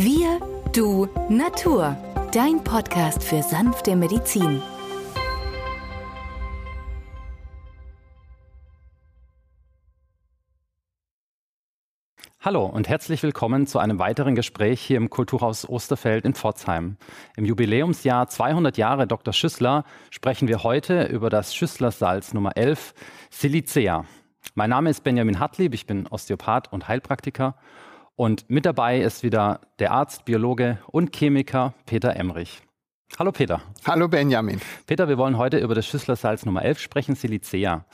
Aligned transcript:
Wir, 0.00 0.38
du, 0.72 1.08
Natur. 1.28 1.96
Dein 2.32 2.62
Podcast 2.62 3.24
für 3.24 3.42
sanfte 3.42 3.96
Medizin. 3.96 4.62
Hallo 12.38 12.64
und 12.66 12.88
herzlich 12.88 13.24
willkommen 13.24 13.66
zu 13.66 13.80
einem 13.80 13.98
weiteren 13.98 14.36
Gespräch 14.36 14.80
hier 14.80 14.98
im 14.98 15.10
Kulturhaus 15.10 15.68
Osterfeld 15.68 16.24
in 16.24 16.34
Pforzheim. 16.34 16.96
Im 17.36 17.44
Jubiläumsjahr 17.44 18.28
200 18.28 18.78
Jahre 18.78 19.08
Dr. 19.08 19.34
Schüssler 19.34 19.82
sprechen 20.10 20.46
wir 20.46 20.62
heute 20.62 21.06
über 21.06 21.28
das 21.28 21.56
Schüsslersalz 21.56 22.34
Nummer 22.34 22.56
11, 22.56 22.94
Silicea. 23.30 24.04
Mein 24.54 24.70
Name 24.70 24.90
ist 24.90 25.02
Benjamin 25.02 25.40
Hartlieb, 25.40 25.74
ich 25.74 25.86
bin 25.86 26.06
Osteopath 26.06 26.72
und 26.72 26.86
Heilpraktiker 26.86 27.56
und 28.18 28.50
mit 28.50 28.66
dabei 28.66 29.00
ist 29.00 29.22
wieder 29.22 29.60
der 29.78 29.92
Arzt, 29.92 30.24
Biologe 30.24 30.78
und 30.88 31.14
Chemiker 31.14 31.72
Peter 31.86 32.16
Emrich. 32.16 32.62
Hallo 33.18 33.32
Peter. 33.32 33.60
Hallo 33.84 34.06
Benjamin. 34.06 34.60
Peter, 34.86 35.08
wir 35.08 35.18
wollen 35.18 35.38
heute 35.38 35.58
über 35.58 35.74
das 35.74 35.84
Schüsslersalz 35.88 36.46
Nummer 36.46 36.62
11 36.62 36.78
sprechen, 36.78 37.16
Silicea. 37.16 37.84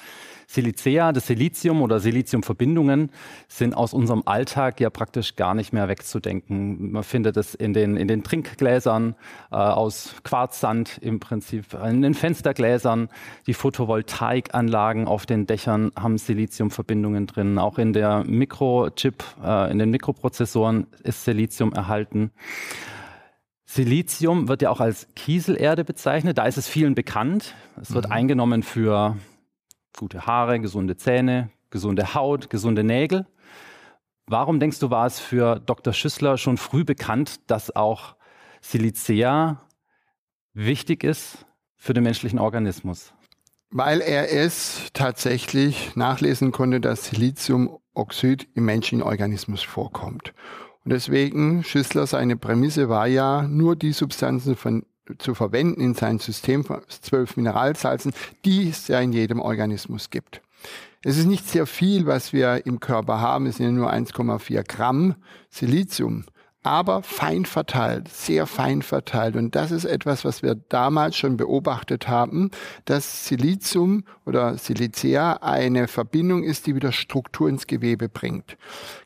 Silicea, 0.46 1.12
das 1.12 1.28
Silizium 1.28 1.80
oder 1.80 1.98
Siliziumverbindungen 1.98 3.10
sind 3.48 3.72
aus 3.72 3.94
unserem 3.94 4.24
Alltag 4.26 4.80
ja 4.80 4.90
praktisch 4.90 5.34
gar 5.34 5.54
nicht 5.54 5.72
mehr 5.72 5.88
wegzudenken. 5.88 6.92
Man 6.92 7.04
findet 7.04 7.38
es 7.38 7.54
in 7.54 7.72
den, 7.72 7.96
in 7.96 8.06
den 8.06 8.22
Trinkgläsern 8.22 9.14
äh, 9.50 9.54
aus 9.54 10.14
Quarzsand 10.24 10.98
im 11.00 11.20
Prinzip, 11.20 11.72
in 11.72 12.02
den 12.02 12.12
Fenstergläsern. 12.12 13.08
Die 13.46 13.54
Photovoltaikanlagen 13.54 15.08
auf 15.08 15.24
den 15.24 15.46
Dächern 15.46 15.90
haben 15.98 16.18
Siliziumverbindungen 16.18 17.26
drin. 17.26 17.58
Auch 17.58 17.78
in 17.78 17.94
der 17.94 18.24
Mikrochip, 18.24 19.24
äh, 19.42 19.70
in 19.72 19.78
den 19.78 19.88
Mikroprozessoren 19.88 20.86
ist 21.02 21.24
Silizium 21.24 21.72
erhalten. 21.72 22.30
Silizium 23.74 24.46
wird 24.46 24.62
ja 24.62 24.70
auch 24.70 24.78
als 24.78 25.08
Kieselerde 25.16 25.82
bezeichnet. 25.82 26.38
Da 26.38 26.46
ist 26.46 26.58
es 26.58 26.68
vielen 26.68 26.94
bekannt. 26.94 27.56
Es 27.80 27.92
wird 27.92 28.06
mhm. 28.06 28.12
eingenommen 28.12 28.62
für 28.62 29.16
gute 29.98 30.26
Haare, 30.26 30.60
gesunde 30.60 30.96
Zähne, 30.96 31.50
gesunde 31.70 32.14
Haut, 32.14 32.50
gesunde 32.50 32.84
Nägel. 32.84 33.26
Warum 34.26 34.60
denkst 34.60 34.78
du, 34.78 34.90
war 34.90 35.06
es 35.06 35.18
für 35.18 35.58
Dr. 35.58 35.92
Schüssler 35.92 36.38
schon 36.38 36.56
früh 36.56 36.84
bekannt, 36.84 37.40
dass 37.48 37.74
auch 37.74 38.14
Silicea 38.60 39.60
wichtig 40.52 41.02
ist 41.02 41.44
für 41.76 41.94
den 41.94 42.04
menschlichen 42.04 42.38
Organismus? 42.38 43.12
Weil 43.70 44.00
er 44.00 44.32
es 44.32 44.88
tatsächlich 44.92 45.96
nachlesen 45.96 46.52
konnte, 46.52 46.80
dass 46.80 47.06
Siliziumoxid 47.06 48.46
im 48.54 48.66
menschlichen 48.66 49.02
Organismus 49.02 49.64
vorkommt. 49.64 50.32
Und 50.84 50.92
deswegen, 50.92 51.64
Schüssler, 51.64 52.06
seine 52.06 52.36
Prämisse 52.36 52.88
war 52.88 53.06
ja, 53.06 53.42
nur 53.42 53.74
die 53.76 53.92
Substanzen 53.92 54.56
von 54.56 54.84
zu 55.18 55.34
verwenden 55.34 55.80
in 55.80 55.94
sein 55.94 56.18
System 56.18 56.64
von 56.64 56.80
zwölf 56.88 57.36
Mineralsalzen, 57.36 58.12
die 58.44 58.70
es 58.70 58.88
ja 58.88 59.00
in 59.00 59.12
jedem 59.12 59.40
Organismus 59.40 60.10
gibt. 60.10 60.40
Es 61.02 61.18
ist 61.18 61.26
nicht 61.26 61.46
sehr 61.46 61.66
viel, 61.66 62.06
was 62.06 62.32
wir 62.32 62.64
im 62.64 62.80
Körper 62.80 63.20
haben. 63.20 63.46
Es 63.46 63.58
sind 63.58 63.74
nur 63.74 63.92
1,4 63.92 64.66
Gramm 64.66 65.14
Silizium 65.50 66.24
aber 66.64 67.02
fein 67.02 67.44
verteilt, 67.44 68.08
sehr 68.08 68.46
fein 68.46 68.80
verteilt. 68.80 69.36
Und 69.36 69.54
das 69.54 69.70
ist 69.70 69.84
etwas, 69.84 70.24
was 70.24 70.42
wir 70.42 70.54
damals 70.54 71.14
schon 71.14 71.36
beobachtet 71.36 72.08
haben, 72.08 72.50
dass 72.86 73.26
Silizium 73.26 74.04
oder 74.24 74.56
Silicea 74.56 75.34
eine 75.42 75.88
Verbindung 75.88 76.42
ist, 76.42 76.66
die 76.66 76.74
wieder 76.74 76.90
Struktur 76.90 77.50
ins 77.50 77.66
Gewebe 77.66 78.08
bringt. 78.08 78.56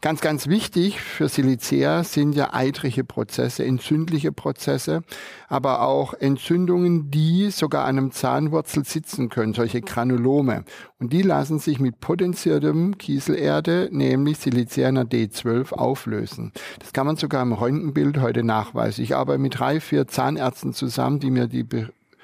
Ganz, 0.00 0.20
ganz 0.20 0.46
wichtig 0.46 1.00
für 1.00 1.28
Silicea 1.28 2.04
sind 2.04 2.36
ja 2.36 2.54
eitrige 2.54 3.02
Prozesse, 3.02 3.64
entzündliche 3.64 4.30
Prozesse, 4.30 5.02
aber 5.48 5.82
auch 5.82 6.14
Entzündungen, 6.14 7.10
die 7.10 7.50
sogar 7.50 7.86
an 7.86 7.98
einem 7.98 8.12
Zahnwurzel 8.12 8.84
sitzen 8.84 9.30
können, 9.30 9.52
solche 9.52 9.80
Granulome. 9.80 10.64
Und 11.00 11.12
die 11.12 11.22
lassen 11.22 11.60
sich 11.60 11.78
mit 11.78 12.00
potenziertem 12.00 12.98
Kieselerde, 12.98 13.88
nämlich 13.92 14.38
Silicea 14.38 14.88
D12, 14.88 15.72
auflösen. 15.72 16.52
Das 16.80 16.92
kann 16.92 17.06
man 17.06 17.16
sogar 17.16 17.42
im 17.42 17.52
Röntgenbild 17.52 18.20
heute 18.20 18.42
nachweisen. 18.42 19.04
Ich 19.04 19.14
arbeite 19.14 19.38
mit 19.38 19.60
drei, 19.60 19.78
vier 19.78 20.08
Zahnärzten 20.08 20.72
zusammen, 20.72 21.20
die 21.20 21.30
mir 21.30 21.46
die 21.46 21.64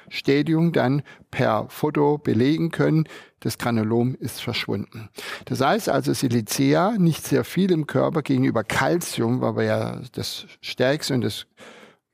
Bestätigung 0.09 0.73
dann 0.73 1.03
per 1.31 1.67
Foto 1.69 2.19
belegen 2.19 2.73
können. 2.73 3.05
Das 3.39 3.59
Granulom 3.59 4.17
ist 4.17 4.43
verschwunden. 4.43 5.09
Das 5.45 5.61
heißt 5.61 5.89
also 5.89 6.13
Silicea 6.13 6.97
nicht 6.99 7.25
sehr 7.25 7.45
viel 7.45 7.71
im 7.71 7.87
Körper 7.87 8.23
gegenüber 8.23 8.65
Calcium, 8.65 9.41
weil 9.41 9.57
wir 9.57 9.65
ja 9.65 10.01
das 10.13 10.47
stärkste 10.61 11.15
und 11.15 11.21
das 11.21 11.47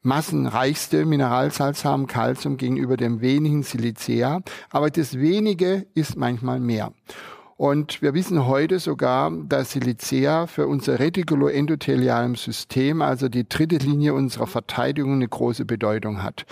massenreichste 0.03 1.05
Mineralsalz 1.05 1.85
haben, 1.85 2.07
Calcium 2.07 2.57
gegenüber 2.57 2.97
dem 2.97 3.21
wenigen 3.21 3.63
Silicea. 3.63 4.41
Aber 4.71 4.91
das 4.91 5.19
wenige 5.19 5.87
ist 5.95 6.17
manchmal 6.17 6.61
mehr. 6.61 6.93
Und 7.61 8.01
wir 8.01 8.15
wissen 8.15 8.47
heute 8.47 8.79
sogar, 8.79 9.31
dass 9.31 9.73
Silicea 9.73 10.47
für 10.47 10.67
unser 10.67 10.99
retikuloendothelialem 10.99 12.35
System, 12.35 13.03
also 13.03 13.29
die 13.29 13.47
dritte 13.47 13.77
Linie 13.77 14.15
unserer 14.15 14.47
Verteidigung, 14.47 15.17
eine 15.17 15.29
große 15.29 15.67
Bedeutung 15.67 16.23
hat. 16.23 16.47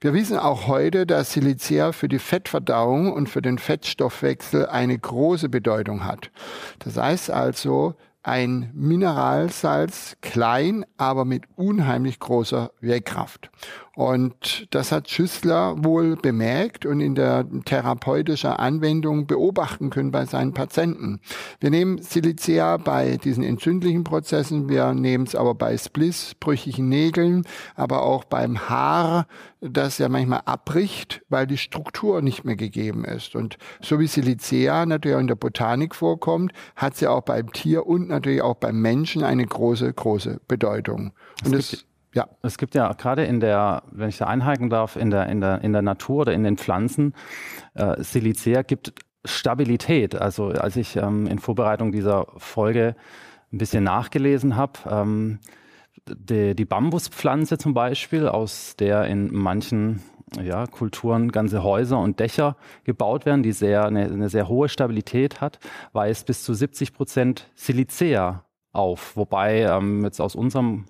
Wir 0.00 0.14
wissen 0.14 0.38
auch 0.38 0.66
heute, 0.66 1.04
dass 1.04 1.32
Silicea 1.32 1.92
für 1.92 2.08
die 2.08 2.18
Fettverdauung 2.18 3.12
und 3.12 3.28
für 3.28 3.42
den 3.42 3.58
Fettstoffwechsel 3.58 4.64
eine 4.64 4.98
große 4.98 5.50
Bedeutung 5.50 6.06
hat. 6.06 6.30
Das 6.78 6.96
heißt 6.96 7.30
also, 7.30 7.94
ein 8.26 8.70
Mineralsalz, 8.74 10.16
klein, 10.20 10.84
aber 10.96 11.24
mit 11.24 11.44
unheimlich 11.54 12.18
großer 12.18 12.72
Wirkkraft. 12.80 13.50
Und 13.96 14.66
das 14.72 14.92
hat 14.92 15.08
Schüssler 15.08 15.82
wohl 15.82 16.16
bemerkt 16.16 16.84
und 16.84 17.00
in 17.00 17.14
der 17.14 17.46
therapeutischen 17.64 18.50
Anwendung 18.50 19.26
beobachten 19.26 19.88
können 19.88 20.10
bei 20.10 20.26
seinen 20.26 20.52
Patienten. 20.52 21.18
Wir 21.60 21.70
nehmen 21.70 22.02
Silicea 22.02 22.76
bei 22.76 23.16
diesen 23.16 23.42
entzündlichen 23.42 24.04
Prozessen, 24.04 24.68
wir 24.68 24.92
nehmen 24.92 25.24
es 25.24 25.34
aber 25.34 25.54
bei 25.54 25.78
Spliss, 25.78 26.34
brüchigen 26.38 26.90
Nägeln, 26.90 27.44
aber 27.74 28.02
auch 28.02 28.24
beim 28.24 28.68
Haar, 28.68 29.26
das 29.62 29.96
ja 29.96 30.10
manchmal 30.10 30.42
abbricht, 30.44 31.22
weil 31.30 31.46
die 31.46 31.56
Struktur 31.56 32.20
nicht 32.20 32.44
mehr 32.44 32.56
gegeben 32.56 33.06
ist. 33.06 33.34
Und 33.34 33.56
so 33.80 33.98
wie 33.98 34.08
Silicea 34.08 34.84
natürlich 34.84 35.16
auch 35.16 35.20
in 35.20 35.26
der 35.26 35.36
Botanik 35.36 35.94
vorkommt, 35.94 36.52
hat 36.76 36.98
sie 36.98 37.06
auch 37.06 37.22
beim 37.22 37.50
Tier 37.50 37.86
und 37.86 38.08
natürlich 38.08 38.42
auch 38.42 38.56
beim 38.56 38.78
Menschen 38.78 39.24
eine 39.24 39.46
große, 39.46 39.90
große 39.90 40.42
Bedeutung. 40.46 41.12
Und 41.46 41.54
es 41.54 41.86
ja, 42.16 42.28
es 42.42 42.56
gibt 42.56 42.74
ja 42.74 42.92
gerade 42.94 43.24
in 43.24 43.40
der, 43.40 43.82
wenn 43.92 44.08
ich 44.08 44.16
da 44.16 44.26
einhaken 44.26 44.70
darf, 44.70 44.96
in 44.96 45.10
der, 45.10 45.28
in 45.28 45.40
der, 45.40 45.60
in 45.62 45.72
der 45.72 45.82
Natur 45.82 46.22
oder 46.22 46.32
in 46.32 46.42
den 46.42 46.56
Pflanzen, 46.56 47.14
äh, 47.74 48.02
Silicea 48.02 48.62
gibt 48.62 48.94
Stabilität. 49.24 50.14
Also 50.16 50.48
als 50.48 50.76
ich 50.76 50.96
ähm, 50.96 51.26
in 51.26 51.38
Vorbereitung 51.38 51.92
dieser 51.92 52.26
Folge 52.38 52.96
ein 53.52 53.58
bisschen 53.58 53.84
nachgelesen 53.84 54.56
habe, 54.56 54.78
ähm, 54.90 55.38
die, 56.08 56.54
die 56.54 56.64
Bambuspflanze 56.64 57.58
zum 57.58 57.74
Beispiel, 57.74 58.28
aus 58.28 58.76
der 58.76 59.04
in 59.04 59.34
manchen 59.34 60.02
ja, 60.42 60.66
Kulturen 60.66 61.30
ganze 61.30 61.62
Häuser 61.62 61.98
und 61.98 62.18
Dächer 62.18 62.56
gebaut 62.84 63.26
werden, 63.26 63.42
die 63.42 63.52
sehr, 63.52 63.84
eine, 63.84 64.04
eine 64.04 64.28
sehr 64.30 64.48
hohe 64.48 64.68
Stabilität 64.68 65.40
hat, 65.42 65.58
weist 65.92 66.26
bis 66.26 66.42
zu 66.44 66.54
70 66.54 66.94
Prozent 66.94 67.50
Silicea 67.54 68.44
auf. 68.72 69.16
Wobei 69.16 69.62
ähm, 69.62 70.02
jetzt 70.04 70.20
aus 70.20 70.34
unserem 70.34 70.86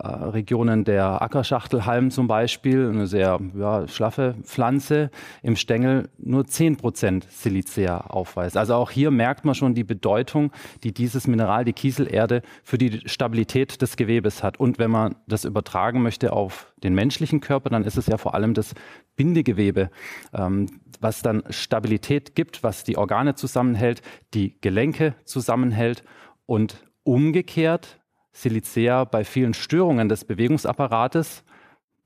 äh, 0.00 0.08
Regionen 0.08 0.84
der 0.84 1.22
Ackerschachtelhalm 1.22 2.10
zum 2.10 2.26
Beispiel, 2.26 2.88
eine 2.88 3.06
sehr 3.06 3.38
ja, 3.56 3.86
schlaffe 3.86 4.34
Pflanze, 4.42 5.10
im 5.42 5.54
Stängel 5.54 6.08
nur 6.18 6.42
10% 6.42 7.22
Silicea 7.28 7.98
aufweist. 7.98 8.56
Also 8.56 8.74
auch 8.74 8.90
hier 8.90 9.12
merkt 9.12 9.44
man 9.44 9.54
schon 9.54 9.74
die 9.74 9.84
Bedeutung, 9.84 10.50
die 10.82 10.92
dieses 10.92 11.28
Mineral, 11.28 11.64
die 11.64 11.72
Kieselerde, 11.72 12.42
für 12.64 12.76
die 12.76 13.08
Stabilität 13.08 13.82
des 13.82 13.96
Gewebes 13.96 14.42
hat. 14.42 14.58
Und 14.58 14.80
wenn 14.80 14.90
man 14.90 15.14
das 15.28 15.44
übertragen 15.44 16.02
möchte 16.02 16.32
auf 16.32 16.72
den 16.82 16.94
menschlichen 16.94 17.40
Körper, 17.40 17.70
dann 17.70 17.84
ist 17.84 17.96
es 17.96 18.06
ja 18.06 18.16
vor 18.16 18.34
allem 18.34 18.54
das 18.54 18.74
Bindegewebe, 19.14 19.90
ähm, 20.32 20.66
was 21.00 21.22
dann 21.22 21.44
Stabilität 21.50 22.34
gibt, 22.34 22.64
was 22.64 22.82
die 22.82 22.96
Organe 22.96 23.36
zusammenhält, 23.36 24.02
die 24.34 24.60
Gelenke 24.60 25.14
zusammenhält 25.24 26.02
und 26.46 26.84
umgekehrt 27.04 28.00
Silicea 28.34 29.04
bei 29.04 29.24
vielen 29.24 29.54
Störungen 29.54 30.10
des 30.10 30.24
Bewegungsapparates, 30.24 31.44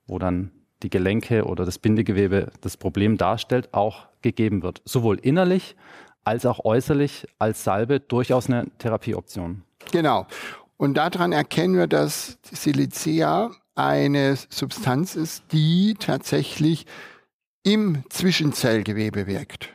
wo 0.07 0.19
dann 0.19 0.53
die 0.83 0.91
Gelenke 0.91 1.45
oder 1.45 1.65
das 1.65 1.79
Bindegewebe 1.79 2.53
das 2.61 2.77
Problem 2.77 3.17
darstellt, 3.17 3.75
auch 3.75 4.07
gegeben 4.23 4.63
wird. 4.63 4.81
Sowohl 4.85 5.19
innerlich 5.19 5.75
als 6.23 6.47
auch 6.47 6.65
äußerlich 6.65 7.27
als 7.39 7.65
Salbe 7.65 7.99
durchaus 7.99 8.49
eine 8.49 8.67
Therapieoption. 8.79 9.63
Genau. 9.91 10.27
Und 10.77 10.95
daran 10.95 11.33
erkennen 11.33 11.77
wir, 11.77 11.89
dass 11.89 12.39
Silicea 12.43 13.51
eine 13.75 14.37
Substanz 14.51 15.17
ist, 15.17 15.45
die 15.53 15.97
tatsächlich 15.99 16.87
im 17.65 18.05
Zwischenzellgewebe 18.11 19.27
wirkt. 19.27 19.71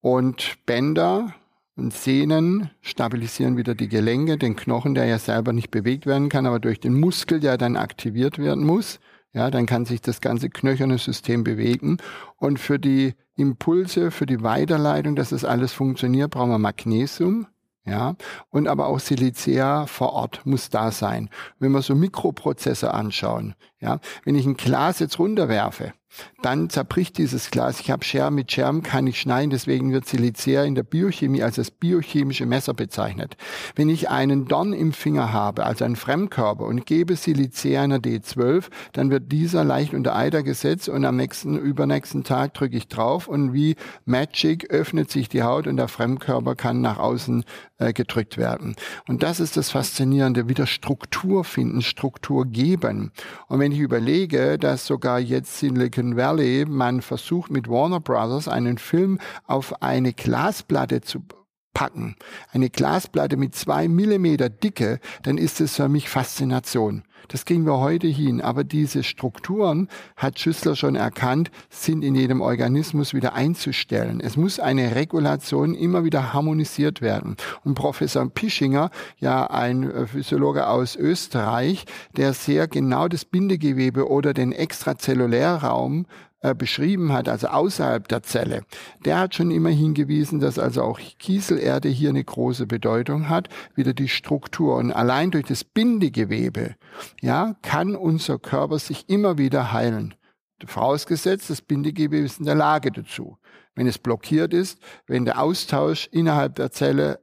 Und 0.00 0.58
Bänder 0.66 1.34
und 1.78 1.94
Sehnen 1.94 2.70
stabilisieren 2.82 3.56
wieder 3.56 3.74
die 3.74 3.88
Gelenke, 3.88 4.36
den 4.36 4.56
Knochen, 4.56 4.94
der 4.94 5.06
ja 5.06 5.18
selber 5.18 5.52
nicht 5.52 5.70
bewegt 5.70 6.06
werden 6.06 6.28
kann, 6.28 6.44
aber 6.44 6.58
durch 6.58 6.80
den 6.80 6.98
Muskel, 6.98 7.40
der 7.40 7.56
dann 7.56 7.76
aktiviert 7.76 8.38
werden 8.38 8.64
muss. 8.64 8.98
Ja, 9.32 9.50
dann 9.50 9.66
kann 9.66 9.84
sich 9.84 10.00
das 10.00 10.20
ganze 10.20 10.50
knöcherne 10.50 10.98
System 10.98 11.44
bewegen. 11.44 11.98
Und 12.36 12.58
für 12.58 12.78
die 12.78 13.14
Impulse, 13.36 14.10
für 14.10 14.26
die 14.26 14.42
Weiterleitung, 14.42 15.14
dass 15.14 15.30
das 15.30 15.44
alles 15.44 15.72
funktioniert, 15.72 16.30
brauchen 16.30 16.50
wir 16.50 16.58
Magnesium. 16.58 17.46
Ja, 17.84 18.16
und 18.50 18.68
aber 18.68 18.86
auch 18.88 19.00
Silicea 19.00 19.86
vor 19.86 20.12
Ort 20.12 20.44
muss 20.44 20.68
da 20.68 20.90
sein. 20.90 21.30
Wenn 21.58 21.72
wir 21.72 21.80
so 21.80 21.94
Mikroprozesse 21.94 22.92
anschauen, 22.92 23.54
ja, 23.80 24.00
wenn 24.24 24.34
ich 24.34 24.44
ein 24.44 24.58
Glas 24.58 24.98
jetzt 24.98 25.18
runterwerfe, 25.18 25.94
dann 26.42 26.70
zerbricht 26.70 27.18
dieses 27.18 27.50
Glas. 27.50 27.80
Ich 27.80 27.90
habe 27.90 28.04
Scherben 28.04 28.36
mit 28.36 28.52
Scherben, 28.52 28.82
kann 28.82 29.06
ich 29.06 29.20
schneiden, 29.20 29.50
deswegen 29.50 29.92
wird 29.92 30.06
Silicea 30.06 30.64
in 30.64 30.74
der 30.74 30.82
Biochemie 30.82 31.42
als 31.42 31.56
das 31.56 31.70
biochemische 31.70 32.46
Messer 32.46 32.74
bezeichnet. 32.74 33.36
Wenn 33.74 33.88
ich 33.88 34.08
einen 34.08 34.46
Dorn 34.46 34.72
im 34.72 34.92
Finger 34.92 35.32
habe, 35.32 35.66
also 35.66 35.84
einen 35.84 35.96
Fremdkörper, 35.96 36.64
und 36.64 36.86
gebe 36.86 37.16
Silicea 37.16 37.82
einer 37.82 37.98
D12, 37.98 38.64
dann 38.92 39.10
wird 39.10 39.32
dieser 39.32 39.64
leicht 39.64 39.94
unter 39.94 40.14
Eider 40.16 40.42
gesetzt 40.42 40.88
und 40.88 41.04
am 41.04 41.16
nächsten, 41.16 41.58
übernächsten 41.58 42.24
Tag 42.24 42.54
drücke 42.54 42.76
ich 42.76 42.88
drauf 42.88 43.28
und 43.28 43.52
wie 43.52 43.76
Magic 44.04 44.70
öffnet 44.70 45.10
sich 45.10 45.28
die 45.28 45.42
Haut 45.42 45.66
und 45.66 45.76
der 45.76 45.88
Fremdkörper 45.88 46.54
kann 46.54 46.80
nach 46.80 46.98
außen 46.98 47.44
äh, 47.78 47.92
gedrückt 47.92 48.36
werden. 48.36 48.76
Und 49.06 49.22
das 49.22 49.40
ist 49.40 49.56
das 49.56 49.70
Faszinierende, 49.70 50.48
wieder 50.48 50.66
Struktur 50.66 51.44
finden, 51.44 51.82
Struktur 51.82 52.46
geben. 52.46 53.12
Und 53.46 53.60
wenn 53.60 53.72
ich 53.72 53.78
überlege, 53.78 54.58
dass 54.58 54.86
sogar 54.86 55.18
jetzt 55.20 55.58
Silicon 55.98 56.16
Valley 56.16 56.64
man 56.64 57.02
versucht 57.02 57.50
mit 57.50 57.68
Warner 57.68 57.98
Brothers 57.98 58.46
einen 58.46 58.78
Film 58.78 59.18
auf 59.48 59.82
eine 59.82 60.12
Glasplatte 60.12 61.00
zu 61.00 61.20
packen, 61.78 62.16
eine 62.50 62.70
Glasplatte 62.70 63.36
mit 63.36 63.54
zwei 63.54 63.86
Millimeter 63.86 64.48
Dicke, 64.48 64.98
dann 65.22 65.38
ist 65.38 65.60
es 65.60 65.76
für 65.76 65.88
mich 65.88 66.08
Faszination. 66.08 67.04
Das 67.28 67.44
kriegen 67.44 67.66
wir 67.66 67.78
heute 67.78 68.08
hin. 68.08 68.40
Aber 68.40 68.64
diese 68.64 69.04
Strukturen, 69.04 69.88
hat 70.16 70.40
Schüssler 70.40 70.74
schon 70.74 70.96
erkannt, 70.96 71.52
sind 71.70 72.02
in 72.02 72.16
jedem 72.16 72.40
Organismus 72.40 73.14
wieder 73.14 73.34
einzustellen. 73.34 74.20
Es 74.20 74.36
muss 74.36 74.58
eine 74.58 74.96
Regulation 74.96 75.74
immer 75.74 76.02
wieder 76.02 76.32
harmonisiert 76.32 77.00
werden. 77.00 77.36
Und 77.62 77.74
Professor 77.74 78.28
Pischinger, 78.28 78.90
ja 79.18 79.46
ein 79.46 79.88
äh, 79.88 80.06
Physiologe 80.06 80.66
aus 80.66 80.96
Österreich, 80.96 81.84
der 82.16 82.32
sehr 82.32 82.66
genau 82.66 83.06
das 83.06 83.24
Bindegewebe 83.24 84.08
oder 84.08 84.34
den 84.34 84.50
Extrazellulärraum 84.50 86.06
äh, 86.40 86.54
beschrieben 86.54 87.12
hat, 87.12 87.28
also 87.28 87.48
außerhalb 87.48 88.06
der 88.06 88.22
Zelle, 88.22 88.62
der 89.04 89.18
hat 89.18 89.34
schon 89.34 89.50
immer 89.50 89.70
hingewiesen, 89.70 90.38
dass 90.38 90.58
also 90.58 90.82
auch 90.82 91.00
Kieselerde 91.18 91.88
hier 91.88 92.10
eine 92.10 92.22
große 92.22 92.66
Bedeutung 92.66 93.28
hat, 93.28 93.48
wieder 93.74 93.92
die 93.92 94.08
Struktur. 94.08 94.76
Und 94.76 94.92
allein 94.92 95.30
durch 95.30 95.46
das 95.46 95.64
Bindegewebe, 95.64 96.76
ja, 97.20 97.56
kann 97.62 97.96
unser 97.96 98.38
Körper 98.38 98.78
sich 98.78 99.08
immer 99.08 99.36
wieder 99.36 99.72
heilen. 99.72 100.14
Vorausgesetzt, 100.64 101.50
das 101.50 101.62
Bindegewebe 101.62 102.18
ist 102.18 102.38
in 102.38 102.46
der 102.46 102.54
Lage 102.54 102.92
dazu. 102.92 103.38
Wenn 103.74 103.86
es 103.86 103.98
blockiert 103.98 104.52
ist, 104.54 104.80
wenn 105.06 105.24
der 105.24 105.40
Austausch 105.40 106.08
innerhalb 106.12 106.56
der 106.56 106.70
Zelle 106.70 107.20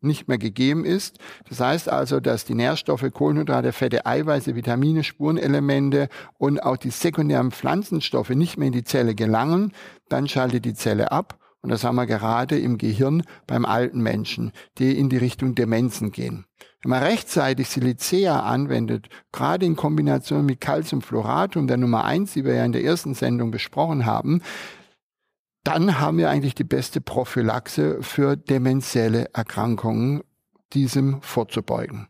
nicht 0.00 0.28
mehr 0.28 0.38
gegeben 0.38 0.84
ist. 0.84 1.18
Das 1.48 1.60
heißt 1.60 1.88
also, 1.88 2.20
dass 2.20 2.44
die 2.44 2.54
Nährstoffe, 2.54 3.04
Kohlenhydrate, 3.12 3.72
Fette, 3.72 4.06
Eiweiße, 4.06 4.54
Vitamine, 4.54 5.04
Spurenelemente 5.04 6.08
und 6.38 6.62
auch 6.62 6.76
die 6.76 6.90
sekundären 6.90 7.50
Pflanzenstoffe 7.50 8.30
nicht 8.30 8.56
mehr 8.56 8.68
in 8.68 8.72
die 8.72 8.84
Zelle 8.84 9.14
gelangen, 9.14 9.72
dann 10.08 10.28
schaltet 10.28 10.64
die 10.64 10.74
Zelle 10.74 11.12
ab. 11.12 11.38
Und 11.62 11.70
das 11.70 11.82
haben 11.82 11.96
wir 11.96 12.06
gerade 12.06 12.58
im 12.58 12.78
Gehirn 12.78 13.24
beim 13.46 13.64
alten 13.64 14.00
Menschen, 14.00 14.52
die 14.78 14.96
in 14.96 15.08
die 15.08 15.16
Richtung 15.16 15.56
Demenzen 15.56 16.12
gehen. 16.12 16.44
Wenn 16.82 16.90
man 16.90 17.02
rechtzeitig 17.02 17.68
Silicea 17.68 18.38
anwendet, 18.38 19.08
gerade 19.32 19.66
in 19.66 19.74
Kombination 19.74 20.46
mit 20.46 20.60
Calciumfluoratum, 20.60 21.66
der 21.66 21.78
Nummer 21.78 22.04
eins, 22.04 22.34
die 22.34 22.44
wir 22.44 22.54
ja 22.54 22.64
in 22.64 22.70
der 22.70 22.84
ersten 22.84 23.14
Sendung 23.14 23.50
besprochen 23.50 24.06
haben, 24.06 24.42
dann 25.66 25.98
haben 25.98 26.18
wir 26.18 26.30
eigentlich 26.30 26.54
die 26.54 26.64
beste 26.64 27.00
Prophylaxe 27.00 28.00
für 28.00 28.36
demenzielle 28.36 29.34
Erkrankungen, 29.34 30.22
diesem 30.72 31.20
vorzubeugen. 31.22 32.08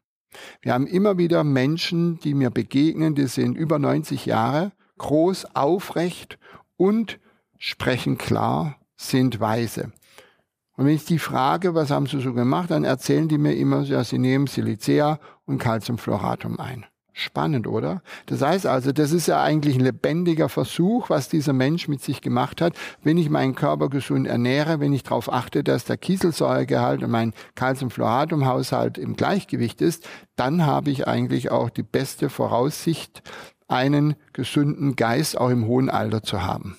Wir 0.61 0.75
haben 0.75 0.87
immer 0.87 1.17
wieder 1.17 1.43
Menschen, 1.45 2.19
die 2.21 2.35
mir 2.35 2.51
begegnen, 2.51 3.15
die 3.15 3.27
sind 3.27 3.57
über 3.57 3.79
90 3.79 4.27
Jahre, 4.27 4.73
groß, 4.99 5.55
aufrecht 5.55 6.39
und 6.77 7.19
sprechen 7.59 8.19
klar, 8.19 8.77
sind 8.97 9.41
weise. 9.41 9.93
Und 10.77 10.85
wenn 10.85 10.95
ich 10.95 11.07
die 11.07 11.19
frage, 11.19 11.75
was 11.75 11.91
haben 11.91 12.07
sie 12.07 12.21
so 12.21 12.35
gemacht, 12.35 12.71
dann 12.71 12.85
erzählen 12.85 13.29
die 13.29 13.39
mir 13.39 13.57
immer, 13.57 13.83
ja, 13.83 14.05
sie 14.05 14.19
nehmen 14.19 14.47
Silicea 14.47 15.19
und 15.47 15.59
Calciumfluoratum 15.59 16.61
ein. 16.61 16.85
Spannend, 17.19 17.67
oder? 17.67 18.03
Das 18.27 18.43
heißt 18.43 18.67
also, 18.67 18.93
das 18.93 19.11
ist 19.11 19.27
ja 19.27 19.43
eigentlich 19.43 19.77
ein 19.77 19.81
lebendiger 19.81 20.51
Versuch, 20.51 21.09
was 21.09 21.31
dieser 21.31 21.55
Mensch 21.55 21.89
mit 21.89 22.03
sich 22.03 22.21
gemacht 22.21 22.61
hat. 22.61 22.75
Wenn 23.03 23.17
ich 23.17 23.31
meinen 23.31 23.55
Körper 23.55 23.89
gesund 23.89 24.27
ernähre, 24.27 24.81
wenn 24.81 24.93
ich 24.93 25.03
darauf 25.03 25.33
achte, 25.33 25.65
dass 25.65 25.87
der 25.87 25.97
Kieselsäuregehalt 25.97 27.03
und 27.03 27.11
mein 27.11 27.33
Calciumfluoratumhaushalt 27.55 28.99
im 28.99 29.17
Gleichgewicht 29.17 29.81
ist, 29.81 30.07
dann 30.37 30.67
habe 30.67 30.91
ich 30.91 31.09
eigentlich 31.09 31.51
auch 31.51 31.71
die 31.71 31.85
beste 31.85 32.29
Voraussicht, 32.29 33.23
einen 33.67 34.17
gesunden 34.35 34.95
Geist 34.95 35.41
auch 35.41 35.49
im 35.49 35.67
hohen 35.67 35.89
Alter 35.89 36.23
zu 36.23 36.43
haben. 36.43 36.77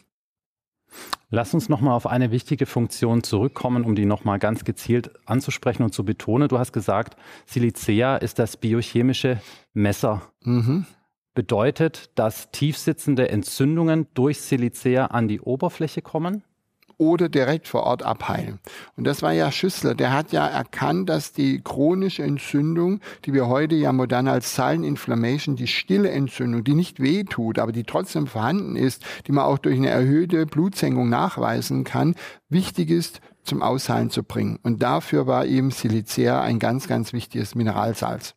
Lass 1.29 1.53
uns 1.53 1.67
nochmal 1.67 1.93
auf 1.93 2.07
eine 2.07 2.31
wichtige 2.31 2.65
Funktion 2.65 3.21
zurückkommen, 3.21 3.83
um 3.83 3.95
die 3.95 4.05
nochmal 4.05 4.39
ganz 4.39 4.63
gezielt 4.63 5.11
anzusprechen 5.25 5.83
und 5.83 5.93
zu 5.93 6.05
betonen. 6.05 6.47
Du 6.47 6.57
hast 6.57 6.71
gesagt, 6.71 7.17
Silicea 7.45 8.15
ist 8.15 8.39
das 8.39 8.55
biochemische 8.55 9.41
Messer. 9.73 10.21
Mhm. 10.43 10.85
Bedeutet, 11.33 12.11
dass 12.15 12.49
tiefsitzende 12.51 13.29
Entzündungen 13.29 14.07
durch 14.13 14.39
Silicea 14.39 15.07
an 15.07 15.27
die 15.27 15.41
Oberfläche 15.41 16.01
kommen? 16.01 16.43
Oder 16.97 17.29
direkt 17.29 17.67
vor 17.67 17.83
Ort 17.83 18.03
abheilen. 18.03 18.59
Und 18.95 19.05
das 19.05 19.21
war 19.21 19.31
ja 19.33 19.51
Schüssler. 19.51 19.95
Der 19.95 20.13
hat 20.13 20.31
ja 20.31 20.47
erkannt, 20.47 21.09
dass 21.09 21.31
die 21.31 21.61
chronische 21.61 22.23
Entzündung, 22.23 23.01
die 23.25 23.33
wir 23.33 23.47
heute 23.47 23.75
ja 23.75 23.91
modern 23.91 24.27
als 24.27 24.55
Silent 24.55 24.85
Inflammation, 24.85 25.55
die 25.55 25.67
stille 25.67 26.09
Entzündung, 26.09 26.63
die 26.63 26.73
nicht 26.73 26.99
weh 26.99 27.23
tut, 27.23 27.59
aber 27.59 27.71
die 27.71 27.83
trotzdem 27.83 28.27
vorhanden 28.27 28.75
ist, 28.75 29.03
die 29.27 29.31
man 29.31 29.45
auch 29.45 29.57
durch 29.57 29.77
eine 29.77 29.89
erhöhte 29.89 30.45
Blutsenkung 30.45 31.09
nachweisen 31.09 31.83
kann, 31.83 32.15
wichtig 32.49 32.89
ist, 32.89 33.21
zum 33.43 33.61
Ausheilen 33.61 34.09
zu 34.09 34.23
bringen. 34.23 34.59
Und 34.61 34.83
dafür 34.83 35.25
war 35.25 35.45
eben 35.45 35.71
Silicea 35.71 36.41
ein 36.41 36.59
ganz, 36.59 36.87
ganz 36.87 37.13
wichtiges 37.13 37.55
Mineralsalz. 37.55 38.36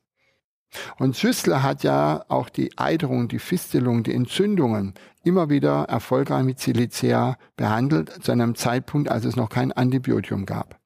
Und 0.99 1.17
Schüssler 1.17 1.63
hat 1.63 1.83
ja 1.83 2.25
auch 2.29 2.49
die 2.49 2.77
Eiterung, 2.79 3.29
die 3.29 3.39
Fistelung, 3.39 4.03
die 4.03 4.15
Entzündungen 4.15 4.95
immer 5.25 5.51
wieder 5.51 5.85
erfolgreich 5.85 6.45
mit 6.45 6.61
Silicea 6.61 7.37
behandelt, 7.57 8.23
zu 8.23 8.33
einem 8.33 8.55
Zeitpunkt, 8.55 9.11
als 9.11 9.25
es 9.25 9.37
noch 9.37 9.49
kein 9.49 9.73
Antibiotikum 9.73 10.47
gab. 10.47 10.79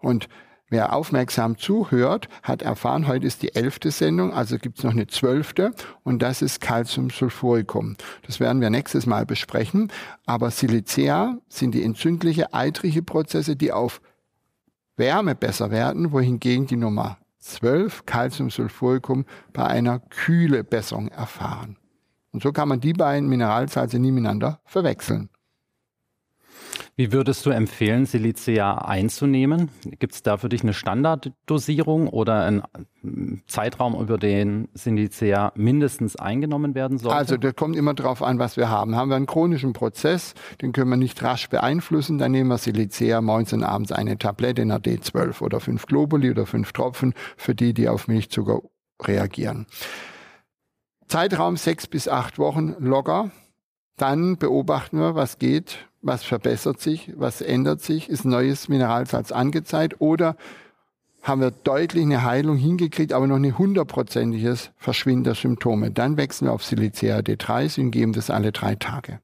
Und 0.00 0.28
wer 0.68 0.92
aufmerksam 0.92 1.56
zuhört, 1.56 2.28
hat 2.42 2.62
erfahren, 2.62 3.06
heute 3.06 3.26
ist 3.26 3.42
die 3.42 3.54
elfte 3.54 3.90
Sendung, 3.90 4.32
also 4.32 4.58
gibt 4.58 4.78
es 4.78 4.84
noch 4.84 4.92
eine 4.92 5.06
zwölfte 5.06 5.72
und 6.02 6.20
das 6.20 6.42
ist 6.42 6.60
Calciumsulfuricum. 6.60 7.96
Das 8.26 8.40
werden 8.40 8.60
wir 8.60 8.70
nächstes 8.70 9.06
Mal 9.06 9.24
besprechen. 9.24 9.90
Aber 10.26 10.50
Silicea 10.50 11.38
sind 11.48 11.74
die 11.74 11.84
entzündliche, 11.84 12.52
eitrige 12.52 13.02
Prozesse, 13.02 13.56
die 13.56 13.72
auf 13.72 14.00
Wärme 14.96 15.34
besser 15.34 15.70
werden, 15.70 16.12
wohingegen 16.12 16.66
die 16.66 16.76
Nummer 16.76 17.18
12 17.48 18.04
Calciumsulfuricum 18.06 19.24
bei 19.52 19.64
einer 19.66 20.00
Kühle 20.00 20.64
Besserung 20.64 21.08
erfahren. 21.08 21.76
Und 22.32 22.42
so 22.42 22.52
kann 22.52 22.68
man 22.68 22.80
die 22.80 22.92
beiden 22.92 23.28
Mineralsalze 23.28 23.98
nie 23.98 24.12
miteinander 24.12 24.60
verwechseln. 24.64 25.30
Wie 26.98 27.12
würdest 27.12 27.46
du 27.46 27.50
empfehlen, 27.50 28.06
Silicea 28.06 28.78
einzunehmen? 28.78 29.70
Gibt 30.00 30.14
es 30.14 30.24
da 30.24 30.36
für 30.36 30.48
dich 30.48 30.64
eine 30.64 30.74
Standarddosierung 30.74 32.08
oder 32.08 32.42
einen 32.42 33.42
Zeitraum, 33.46 33.94
über 33.94 34.18
den 34.18 34.66
Silicea 34.74 35.52
mindestens 35.54 36.16
eingenommen 36.16 36.74
werden 36.74 36.98
soll? 36.98 37.12
Also 37.12 37.36
das 37.36 37.54
kommt 37.54 37.76
immer 37.76 37.94
darauf 37.94 38.20
an, 38.20 38.40
was 38.40 38.56
wir 38.56 38.68
haben. 38.68 38.96
Haben 38.96 39.10
wir 39.10 39.14
einen 39.14 39.26
chronischen 39.26 39.74
Prozess, 39.74 40.34
den 40.60 40.72
können 40.72 40.90
wir 40.90 40.96
nicht 40.96 41.22
rasch 41.22 41.48
beeinflussen, 41.48 42.18
dann 42.18 42.32
nehmen 42.32 42.50
wir 42.50 42.58
Silicea 42.58 43.20
morgens 43.20 43.52
und 43.52 43.62
abends 43.62 43.92
eine 43.92 44.18
Tablette 44.18 44.62
in 44.62 44.70
der 44.70 44.80
D12 44.80 45.40
oder 45.40 45.60
fünf 45.60 45.86
Globuli 45.86 46.32
oder 46.32 46.46
fünf 46.46 46.72
Tropfen 46.72 47.14
für 47.36 47.54
die, 47.54 47.74
die 47.74 47.88
auf 47.88 48.08
Milchzucker 48.08 48.62
reagieren. 49.00 49.68
Zeitraum 51.06 51.56
sechs 51.56 51.86
bis 51.86 52.08
acht 52.08 52.40
Wochen 52.40 52.74
locker. 52.80 53.30
Dann 53.96 54.36
beobachten 54.36 54.98
wir, 54.98 55.14
was 55.14 55.38
geht, 55.38 55.87
was 56.02 56.24
verbessert 56.24 56.80
sich, 56.80 57.12
was 57.16 57.40
ändert 57.40 57.80
sich, 57.80 58.08
ist 58.08 58.24
neues 58.24 58.68
Mineralsalz 58.68 59.32
angezeigt 59.32 60.00
oder 60.00 60.36
haben 61.22 61.40
wir 61.40 61.50
deutlich 61.50 62.04
eine 62.04 62.22
Heilung 62.22 62.56
hingekriegt, 62.56 63.12
aber 63.12 63.26
noch 63.26 63.36
ein 63.36 63.58
hundertprozentiges 63.58 64.70
Verschwinden 64.76 65.24
der 65.24 65.34
Symptome. 65.34 65.90
Dann 65.90 66.16
wechseln 66.16 66.46
wir 66.46 66.52
auf 66.52 66.64
Silicea 66.64 67.18
D3 67.18 67.80
und 67.80 67.90
geben 67.90 68.12
das 68.12 68.30
alle 68.30 68.52
drei 68.52 68.76
Tage. 68.76 69.20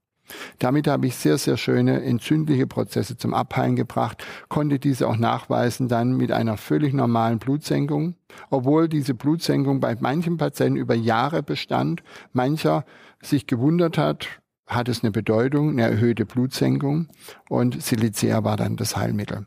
Damit 0.59 0.87
habe 0.87 1.07
ich 1.07 1.17
sehr, 1.17 1.39
sehr 1.39 1.57
schöne 1.57 2.03
entzündliche 2.03 2.67
Prozesse 2.67 3.17
zum 3.17 3.35
Abheilen 3.35 3.77
gebracht, 3.77 4.25
konnte 4.49 4.79
diese 4.79 5.07
auch 5.07 5.17
nachweisen 5.17 5.89
dann 5.89 6.17
mit 6.17 6.33
einer 6.33 6.57
völlig 6.57 6.95
normalen 6.95 7.39
Blutsenkung, 7.39 8.15
obwohl 8.51 8.89
diese 8.89 9.15
Blutsenkung 9.15 9.81
bei 9.81 9.97
manchen 10.01 10.39
Patienten 10.39 10.79
über 10.79 10.95
Jahre 10.95 11.43
bestand, 11.43 12.03
mancher 12.33 12.85
sich 13.23 13.47
gewundert 13.47 13.99
hat, 13.99 14.29
hat 14.67 14.89
es 14.89 15.03
eine 15.03 15.11
Bedeutung, 15.11 15.71
eine 15.71 15.83
erhöhte 15.83 16.27
Blutsenkung 16.27 17.09
und 17.49 17.83
Silicea 17.83 18.45
war 18.45 18.57
dann 18.57 18.77
das 18.77 18.97
Heilmittel. 18.97 19.47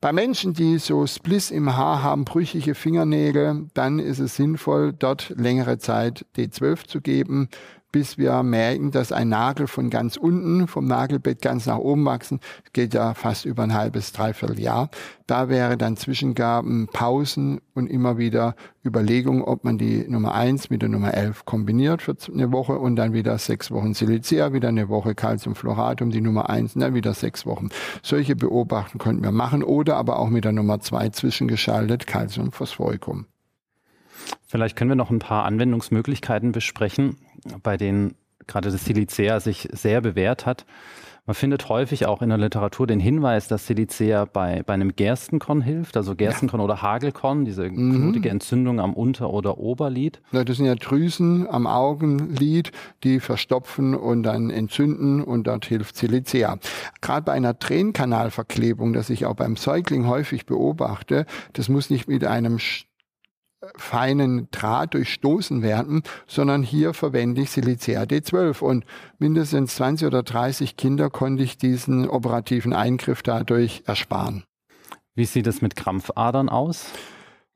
Bei 0.00 0.12
Menschen, 0.12 0.52
die 0.52 0.78
so 0.78 1.06
Spliss 1.06 1.52
im 1.52 1.76
Haar 1.76 2.02
haben, 2.02 2.24
brüchige 2.24 2.74
Fingernägel, 2.74 3.68
dann 3.74 4.00
ist 4.00 4.18
es 4.18 4.34
sinnvoll, 4.34 4.92
dort 4.92 5.32
längere 5.36 5.78
Zeit 5.78 6.26
D12 6.36 6.88
zu 6.88 7.00
geben 7.00 7.48
bis 7.92 8.16
wir 8.16 8.42
merken, 8.42 8.90
dass 8.90 9.12
ein 9.12 9.28
Nagel 9.28 9.66
von 9.66 9.90
ganz 9.90 10.16
unten, 10.16 10.66
vom 10.66 10.86
Nagelbett 10.86 11.42
ganz 11.42 11.66
nach 11.66 11.78
oben 11.78 12.04
wachsen. 12.06 12.40
Geht 12.72 12.94
ja 12.94 13.14
fast 13.14 13.44
über 13.44 13.62
ein 13.62 13.74
halbes, 13.74 14.12
dreiviertel 14.12 14.58
Jahr. 14.58 14.88
Da 15.26 15.48
wäre 15.48 15.76
dann 15.76 15.96
Zwischengaben, 15.96 16.88
Pausen 16.92 17.60
und 17.74 17.86
immer 17.88 18.18
wieder 18.18 18.56
Überlegungen, 18.84 19.42
ob 19.42 19.64
man 19.64 19.78
die 19.78 20.04
Nummer 20.08 20.34
eins 20.34 20.70
mit 20.70 20.82
der 20.82 20.88
Nummer 20.88 21.14
elf 21.14 21.44
kombiniert 21.44 22.02
für 22.02 22.16
eine 22.32 22.50
Woche 22.50 22.78
und 22.78 22.96
dann 22.96 23.12
wieder 23.12 23.38
sechs 23.38 23.70
Wochen 23.70 23.94
Silicea, 23.94 24.52
wieder 24.52 24.68
eine 24.68 24.88
Woche 24.88 25.14
Calciumfluoratum, 25.14 26.10
die 26.10 26.20
Nummer 26.20 26.50
eins 26.50 26.74
und 26.74 26.80
dann 26.80 26.94
wieder 26.94 27.14
sechs 27.14 27.46
Wochen. 27.46 27.68
Solche 28.02 28.34
Beobachtungen 28.34 29.02
könnten 29.02 29.22
wir 29.22 29.32
machen 29.32 29.62
oder 29.62 29.96
aber 29.96 30.18
auch 30.18 30.30
mit 30.30 30.44
der 30.44 30.52
Nummer 30.52 30.80
zwei 30.80 31.10
zwischengeschaltet 31.10 32.06
Calciumphosphoricum. 32.06 33.26
Vielleicht 34.46 34.76
können 34.76 34.90
wir 34.90 34.96
noch 34.96 35.10
ein 35.10 35.18
paar 35.18 35.44
Anwendungsmöglichkeiten 35.44 36.52
besprechen, 36.52 37.16
bei 37.62 37.76
denen 37.76 38.14
gerade 38.46 38.70
das 38.70 38.84
Silicea 38.84 39.40
sich 39.40 39.68
sehr 39.72 40.00
bewährt 40.00 40.46
hat. 40.46 40.66
Man 41.24 41.36
findet 41.36 41.68
häufig 41.68 42.06
auch 42.06 42.20
in 42.20 42.30
der 42.30 42.38
Literatur 42.38 42.88
den 42.88 42.98
Hinweis, 42.98 43.46
dass 43.46 43.68
Silicea 43.68 44.24
bei, 44.24 44.64
bei 44.66 44.74
einem 44.74 44.96
Gerstenkorn 44.96 45.62
hilft, 45.62 45.96
also 45.96 46.16
Gerstenkorn 46.16 46.60
ja. 46.60 46.64
oder 46.64 46.82
Hagelkorn, 46.82 47.44
diese 47.44 47.70
mhm. 47.70 48.20
Entzündung 48.24 48.80
am 48.80 48.92
Unter- 48.92 49.30
oder 49.30 49.58
Oberlid. 49.58 50.20
Ja, 50.32 50.42
das 50.42 50.56
sind 50.56 50.66
ja 50.66 50.74
Drüsen 50.74 51.48
am 51.48 51.68
Augenlid, 51.68 52.72
die 53.04 53.20
verstopfen 53.20 53.94
und 53.94 54.24
dann 54.24 54.50
entzünden 54.50 55.22
und 55.22 55.46
dort 55.46 55.64
hilft 55.64 55.96
Silicea. 55.96 56.58
Gerade 57.00 57.22
bei 57.22 57.32
einer 57.32 57.56
Tränenkanalverklebung, 57.56 58.92
das 58.92 59.08
ich 59.08 59.24
auch 59.24 59.36
beim 59.36 59.54
Säugling 59.54 60.08
häufig 60.08 60.44
beobachte, 60.44 61.26
das 61.52 61.68
muss 61.68 61.88
nicht 61.88 62.08
mit 62.08 62.24
einem 62.24 62.58
feinen 63.76 64.48
Draht 64.50 64.94
durchstoßen 64.94 65.62
werden, 65.62 66.02
sondern 66.26 66.62
hier 66.62 66.94
verwende 66.94 67.42
ich 67.42 67.50
Silicea 67.50 68.02
D12 68.02 68.60
und 68.60 68.84
mindestens 69.18 69.76
20 69.76 70.06
oder 70.06 70.22
30 70.22 70.76
Kinder 70.76 71.10
konnte 71.10 71.42
ich 71.42 71.58
diesen 71.58 72.08
operativen 72.08 72.72
Eingriff 72.72 73.22
dadurch 73.22 73.82
ersparen. 73.86 74.44
Wie 75.14 75.24
sieht 75.24 75.46
es 75.46 75.60
mit 75.60 75.76
Krampfadern 75.76 76.48
aus? 76.48 76.86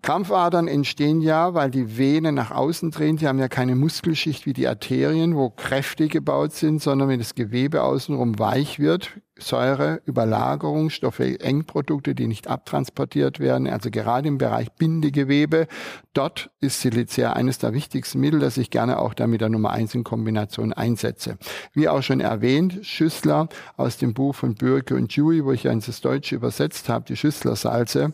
Krampfadern 0.07 0.69
entstehen 0.69 1.21
ja, 1.21 1.55
weil 1.55 1.69
die 1.69 1.99
Vene 1.99 2.31
nach 2.31 2.53
außen 2.53 2.93
drehen. 2.93 3.17
Die 3.17 3.27
haben 3.27 3.41
ja 3.41 3.49
keine 3.49 3.75
Muskelschicht 3.75 4.47
wie 4.47 4.53
die 4.53 4.69
Arterien, 4.69 5.35
wo 5.35 5.51
Kräfte 5.51 6.07
gebaut 6.07 6.53
sind, 6.53 6.81
sondern 6.81 7.09
wenn 7.09 7.19
das 7.19 7.35
Gewebe 7.35 7.83
außenrum 7.83 8.39
weich 8.39 8.79
wird, 8.79 9.11
Säure, 9.37 10.01
Überlagerung, 10.07 10.91
Stoffe, 10.91 11.41
Engprodukte, 11.41 12.15
die 12.15 12.29
nicht 12.29 12.47
abtransportiert 12.47 13.41
werden, 13.41 13.67
also 13.67 13.91
gerade 13.91 14.29
im 14.29 14.39
Bereich 14.39 14.71
Bindegewebe. 14.75 15.67
Dort 16.15 16.51
ist 16.61 16.81
Silicea 16.81 17.33
eines 17.33 17.59
der 17.59 17.75
wichtigsten 17.75 18.21
Mittel, 18.21 18.39
das 18.39 18.59
ich 18.59 18.71
gerne 18.71 19.01
auch 19.01 19.13
da 19.13 19.27
mit 19.27 19.41
der 19.41 19.49
Nummer 19.49 19.73
1 19.73 19.97
in 19.97 20.05
Kombination 20.05 20.73
einsetze. 20.73 21.37
Wie 21.75 21.89
auch 21.89 22.03
schon 22.03 22.21
erwähnt, 22.21 22.79
Schüssler 22.87 23.49
aus 23.77 23.99
dem 23.99 24.15
Buch 24.15 24.37
von 24.37 24.55
Bürke 24.55 24.95
und 24.95 25.15
Dewey, 25.15 25.45
wo 25.45 25.51
ich 25.51 25.65
ja 25.65 25.73
ins 25.73 26.01
Deutsche 26.01 26.37
übersetzt 26.37 26.89
habe, 26.89 27.07
die 27.07 27.17
Schüssler-Salze, 27.17 28.13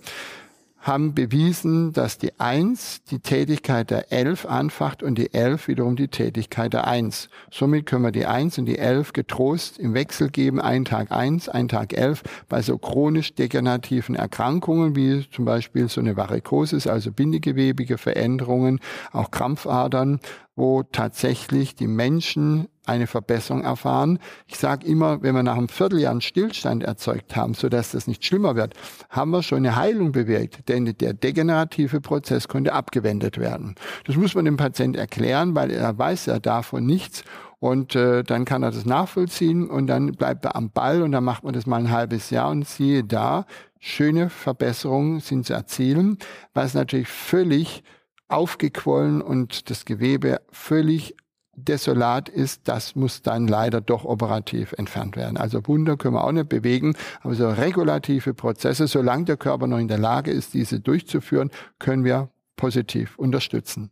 haben 0.82 1.14
bewiesen, 1.14 1.92
dass 1.92 2.18
die 2.18 2.38
Eins 2.40 3.02
die 3.04 3.20
Tätigkeit 3.20 3.90
der 3.90 4.12
Elf 4.12 4.44
anfacht 4.44 5.02
und 5.02 5.16
die 5.16 5.32
Elf 5.32 5.68
wiederum 5.68 5.94
die 5.94 6.08
Tätigkeit 6.08 6.72
der 6.72 6.88
Eins. 6.88 7.28
Somit 7.52 7.86
können 7.86 8.02
wir 8.02 8.10
die 8.10 8.26
Eins 8.26 8.58
und 8.58 8.66
die 8.66 8.78
Elf 8.78 9.12
getrost 9.12 9.78
im 9.78 9.94
Wechsel 9.94 10.28
geben, 10.28 10.60
einen 10.60 10.84
Tag 10.84 11.12
Eins, 11.12 11.48
einen 11.48 11.68
Tag 11.68 11.92
Elf, 11.92 12.24
bei 12.48 12.62
so 12.62 12.78
chronisch 12.78 13.34
degenerativen 13.34 14.16
Erkrankungen 14.16 14.96
wie 14.96 15.24
zum 15.30 15.44
Beispiel 15.44 15.88
so 15.88 16.00
eine 16.00 16.16
Varikosis, 16.16 16.88
also 16.88 17.12
bindegewebige 17.12 17.96
Veränderungen, 17.96 18.80
auch 19.12 19.30
Krampfadern, 19.30 20.18
wo 20.56 20.82
tatsächlich 20.82 21.76
die 21.76 21.86
Menschen 21.86 22.68
eine 22.86 23.06
Verbesserung 23.06 23.62
erfahren. 23.62 24.18
Ich 24.46 24.58
sage 24.58 24.86
immer, 24.86 25.22
wenn 25.22 25.34
wir 25.34 25.42
nach 25.42 25.56
einem 25.56 25.68
Vierteljahr 25.68 26.10
einen 26.10 26.20
Stillstand 26.20 26.82
erzeugt 26.82 27.36
haben, 27.36 27.54
sodass 27.54 27.92
das 27.92 28.06
nicht 28.06 28.24
schlimmer 28.24 28.56
wird, 28.56 28.74
haben 29.10 29.30
wir 29.30 29.42
schon 29.42 29.58
eine 29.58 29.76
Heilung 29.76 30.12
bewirkt, 30.12 30.68
denn 30.68 30.86
der 30.86 31.14
degenerative 31.14 32.00
Prozess 32.00 32.48
konnte 32.48 32.72
abgewendet 32.72 33.38
werden. 33.38 33.74
Das 34.04 34.16
muss 34.16 34.34
man 34.34 34.44
dem 34.44 34.56
Patienten 34.56 34.98
erklären, 34.98 35.54
weil 35.54 35.70
er 35.70 35.96
weiß 35.96 36.26
ja 36.26 36.38
davon 36.38 36.84
nichts 36.84 37.22
und 37.60 37.94
äh, 37.94 38.24
dann 38.24 38.44
kann 38.44 38.64
er 38.64 38.72
das 38.72 38.84
nachvollziehen 38.84 39.70
und 39.70 39.86
dann 39.86 40.12
bleibt 40.12 40.44
er 40.44 40.56
am 40.56 40.70
Ball 40.70 41.02
und 41.02 41.12
dann 41.12 41.22
macht 41.22 41.44
man 41.44 41.52
das 41.52 41.66
mal 41.66 41.78
ein 41.78 41.92
halbes 41.92 42.30
Jahr 42.30 42.50
und 42.50 42.66
siehe 42.66 43.04
da, 43.04 43.46
schöne 43.78 44.30
Verbesserungen 44.30 45.20
sind 45.20 45.46
zu 45.46 45.52
erzielen, 45.52 46.18
was 46.54 46.74
natürlich 46.74 47.06
völlig 47.06 47.84
aufgequollen 48.26 49.22
und 49.22 49.70
das 49.70 49.84
Gewebe 49.84 50.40
völlig 50.50 51.14
desolat 51.54 52.28
ist, 52.28 52.68
das 52.68 52.94
muss 52.94 53.22
dann 53.22 53.46
leider 53.46 53.80
doch 53.80 54.04
operativ 54.04 54.72
entfernt 54.72 55.16
werden. 55.16 55.36
Also 55.36 55.66
Wunder 55.66 55.96
können 55.96 56.14
wir 56.14 56.24
auch 56.24 56.32
nicht 56.32 56.48
bewegen, 56.48 56.94
aber 57.20 57.34
so 57.34 57.48
regulative 57.48 58.34
Prozesse, 58.34 58.86
solange 58.86 59.24
der 59.24 59.36
Körper 59.36 59.66
noch 59.66 59.78
in 59.78 59.88
der 59.88 59.98
Lage 59.98 60.30
ist, 60.30 60.54
diese 60.54 60.80
durchzuführen, 60.80 61.50
können 61.78 62.04
wir 62.04 62.30
positiv 62.56 63.18
unterstützen. 63.18 63.90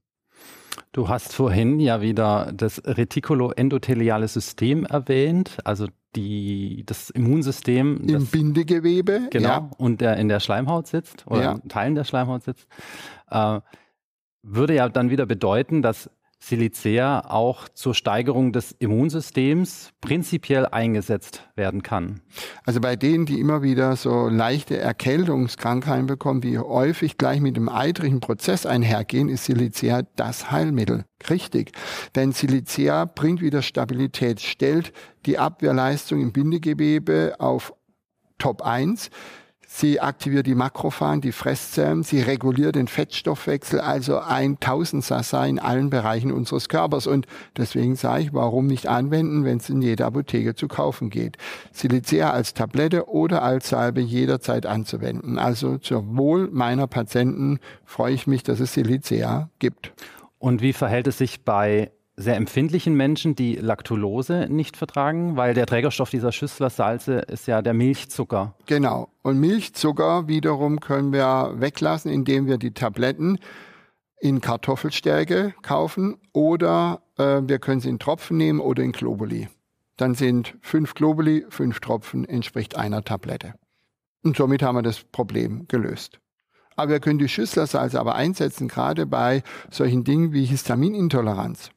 Du 0.93 1.09
hast 1.09 1.33
vorhin 1.33 1.79
ja 1.79 2.00
wieder 2.00 2.52
das 2.52 2.83
retikuloendotheliale 2.85 4.26
System 4.26 4.85
erwähnt, 4.87 5.59
also 5.64 5.87
die, 6.17 6.83
das 6.87 7.11
Immunsystem. 7.11 7.99
Im 7.99 8.07
das, 8.09 8.25
Bindegewebe. 8.25 9.29
Genau, 9.31 9.49
ja. 9.49 9.71
und 9.79 10.00
der 10.00 10.17
in 10.17 10.29
der 10.29 10.40
Schleimhaut 10.40 10.88
sitzt 10.88 11.26
oder 11.29 11.43
ja. 11.43 11.52
in 11.52 11.69
Teilen 11.69 11.95
der 11.95 12.05
Schleimhaut 12.05 12.43
sitzt. 12.43 12.67
Äh, 13.31 13.61
würde 14.43 14.75
ja 14.75 14.88
dann 14.88 15.11
wieder 15.11 15.26
bedeuten, 15.26 15.83
dass 15.83 16.11
Silicea 16.42 17.20
auch 17.28 17.68
zur 17.68 17.94
Steigerung 17.94 18.52
des 18.52 18.73
Immunsystems 18.73 19.90
prinzipiell 20.00 20.66
eingesetzt 20.66 21.47
werden 21.54 21.82
kann. 21.82 22.23
Also 22.64 22.80
bei 22.80 22.97
denen, 22.97 23.26
die 23.26 23.38
immer 23.38 23.62
wieder 23.62 23.94
so 23.94 24.28
leichte 24.28 24.78
Erkältungskrankheiten 24.78 26.06
bekommen, 26.06 26.40
die 26.40 26.59
häufig 26.59 27.18
gleich 27.18 27.40
mit 27.40 27.56
dem 27.56 27.68
eitrigen 27.68 28.20
Prozess 28.20 28.64
einhergehen, 28.64 29.28
ist 29.28 29.44
Silicea 29.44 30.02
das 30.16 30.50
Heilmittel. 30.50 31.04
Richtig. 31.28 31.73
Denn 32.14 32.32
Silicea 32.32 33.04
bringt 33.04 33.42
wieder 33.42 33.61
Stabilität, 33.61 34.40
stellt 34.40 34.92
die 35.26 35.38
Abwehrleistung 35.38 36.23
im 36.23 36.32
Bindegewebe 36.32 37.35
auf 37.38 37.75
Top 38.38 38.62
1 38.62 39.11
Sie 39.73 40.00
aktiviert 40.00 40.47
die 40.47 40.57
Makrophagen, 40.57 41.21
die 41.21 41.31
Fresszellen. 41.31 42.03
Sie 42.03 42.21
reguliert 42.21 42.75
den 42.75 42.89
Fettstoffwechsel, 42.89 43.81
also 43.81 44.19
ein 44.19 44.59
Tausendsassa 44.59 45.47
in 45.47 45.61
allen 45.61 45.91
Bereichen 45.91 46.33
unseres 46.33 46.69
Körpers. 46.69 47.07
Und 47.07 47.27
deswegen 47.57 47.95
sage 47.95 48.25
ich, 48.25 48.35
warum 48.35 48.67
nicht 48.67 48.89
anwenden, 48.89 49.45
wenn 49.45 49.59
es 49.59 49.71
in 49.71 49.81
jeder 49.81 50.07
Apotheke 50.07 50.57
zu 50.57 50.67
kaufen 50.67 51.09
geht. 51.09 51.39
Silicea 51.73 52.31
als 52.31 52.53
Tablette 52.53 53.09
oder 53.09 53.43
als 53.43 53.69
Salbe 53.69 54.00
jederzeit 54.00 54.67
anzuwenden. 54.67 55.39
Also 55.39 55.79
zur 55.79 56.17
Wohl 56.17 56.49
meiner 56.50 56.89
Patienten 56.89 57.61
freue 57.85 58.12
ich 58.12 58.27
mich, 58.27 58.43
dass 58.43 58.59
es 58.59 58.75
Silicea 58.75 59.50
gibt. 59.61 59.93
Und 60.41 60.62
wie 60.62 60.73
verhält 60.73 61.07
es 61.07 61.19
sich 61.19 61.45
bei 61.45 61.93
sehr 62.21 62.37
empfindlichen 62.37 62.95
Menschen, 62.95 63.35
die 63.35 63.57
Laktulose 63.57 64.47
nicht 64.49 64.77
vertragen, 64.77 65.37
weil 65.37 65.55
der 65.55 65.67
Trägerstoff 65.67 66.11
dieser 66.11 66.33
Schüssler-Salze 66.33 67.15
ist 67.15 67.47
ja 67.47 67.62
der 67.62 67.75
Milchzucker. 67.75 68.55
Genau. 68.67 69.09
Und 69.23 69.39
Milchzucker 69.39 70.29
wiederum 70.29 70.81
können 70.81 71.12
wir 71.12 71.55
weglassen, 71.57 72.11
indem 72.11 72.47
wir 72.47 72.59
die 72.59 72.73
Tabletten 72.73 73.39
in 74.21 74.41
Kartoffelstärke 74.41 75.55
kaufen 75.62 76.17
oder 76.33 77.00
äh, 77.17 77.41
wir 77.43 77.59
können 77.59 77.81
sie 77.81 77.89
in 77.89 77.99
Tropfen 77.99 78.37
nehmen 78.37 78.61
oder 78.61 78.83
in 78.83 78.93
Globuli. 78.93 79.49
Dann 79.97 80.15
sind 80.15 80.57
fünf 80.61 80.95
Globuli, 80.95 81.47
fünf 81.49 81.81
Tropfen 81.81 82.27
entspricht 82.27 82.77
einer 82.77 83.03
Tablette. 83.03 83.55
Und 84.23 84.37
somit 84.37 84.62
haben 84.62 84.77
wir 84.77 84.83
das 84.83 85.03
Problem 85.05 85.67
gelöst. 85.69 86.21
Aber 86.77 86.93
wir 86.93 87.00
können 87.00 87.19
die 87.19 87.29
Schüsslersalze 87.29 87.99
aber 87.99 88.15
einsetzen, 88.15 88.69
gerade 88.69 89.07
bei 89.07 89.43
solchen 89.71 90.05
Dingen 90.05 90.33
wie 90.33 90.45
Histaminintoleranz. 90.45 91.71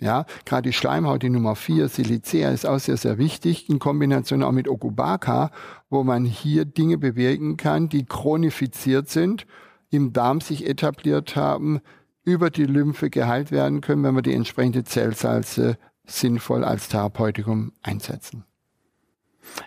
Ja, 0.00 0.24
gerade 0.46 0.70
die 0.70 0.72
Schleimhaut, 0.72 1.22
die 1.22 1.28
Nummer 1.28 1.54
4, 1.54 1.88
Silicea, 1.88 2.50
ist 2.50 2.66
auch 2.66 2.78
sehr, 2.78 2.96
sehr 2.96 3.18
wichtig, 3.18 3.68
in 3.68 3.78
Kombination 3.78 4.42
auch 4.42 4.52
mit 4.52 4.66
Okubaka, 4.66 5.50
wo 5.90 6.04
man 6.04 6.24
hier 6.24 6.64
Dinge 6.64 6.96
bewirken 6.96 7.58
kann, 7.58 7.90
die 7.90 8.06
chronifiziert 8.06 9.10
sind, 9.10 9.46
im 9.90 10.14
Darm 10.14 10.40
sich 10.40 10.66
etabliert 10.66 11.36
haben, 11.36 11.80
über 12.24 12.48
die 12.48 12.64
Lymphe 12.64 13.10
geheilt 13.10 13.50
werden 13.50 13.82
können, 13.82 14.02
wenn 14.02 14.14
wir 14.14 14.22
die 14.22 14.34
entsprechende 14.34 14.84
Zellsalze 14.84 15.76
sinnvoll 16.06 16.64
als 16.64 16.88
Therapeutikum 16.88 17.72
einsetzen. 17.82 18.44